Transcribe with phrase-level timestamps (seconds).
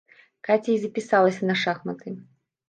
[0.47, 2.17] Каця і запісалася на шахматы.